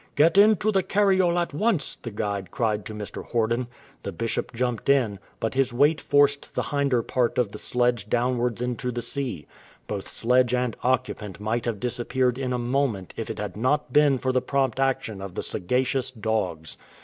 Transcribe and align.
"Get 0.15 0.35
into 0.35 0.71
the 0.71 0.81
cariole 0.81 1.37
at 1.37 1.53
once!" 1.53 1.95
the 2.01 2.09
guide 2.09 2.49
cried 2.49 2.85
to 2.85 2.93
Mr. 2.95 3.23
Horden. 3.23 3.67
The 4.01 4.11
Bishop 4.11 4.51
jumped 4.51 4.89
in, 4.89 5.19
but 5.39 5.53
his 5.53 5.71
weight 5.71 6.01
forced 6.01 6.55
the 6.55 6.63
hinder 6.63 7.03
part 7.03 7.37
of 7.37 7.51
the 7.51 7.59
sledge 7.59 8.09
downwards 8.09 8.63
into 8.63 8.91
the 8.91 9.03
sea. 9.03 9.45
Both 9.85 10.09
sledge 10.09 10.55
and 10.55 10.75
occupant 10.81 11.39
might 11.39 11.65
have 11.65 11.79
disappeared 11.79 12.39
in 12.39 12.51
a 12.51 12.57
moment 12.57 13.13
if 13.15 13.29
it 13.29 13.37
had 13.37 13.55
not 13.55 13.93
been 13.93 14.17
for 14.17 14.31
the 14.31 14.41
prompt 14.41 14.79
action 14.79 15.21
of 15.21 15.35
the 15.35 15.43
sagacious 15.43 16.09
dogs. 16.09 16.79